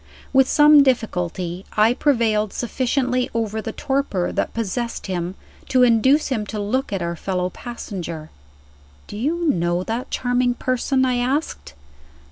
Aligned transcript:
With 0.33 0.49
some 0.49 0.81
difficulty, 0.81 1.63
I 1.77 1.93
prevailed 1.93 2.53
sufficiently 2.53 3.29
over 3.35 3.61
the 3.61 3.71
torpor 3.71 4.31
that 4.31 4.51
possessed 4.51 5.05
him 5.05 5.35
to 5.69 5.83
induce 5.83 6.29
him 6.29 6.43
to 6.47 6.59
look 6.59 6.91
at 6.91 7.03
our 7.03 7.15
fellow 7.15 7.51
passenger. 7.51 8.31
"Do 9.05 9.15
you 9.15 9.47
know 9.47 9.83
that 9.83 10.09
charming 10.09 10.55
person?" 10.55 11.05
I 11.05 11.17
asked. 11.17 11.75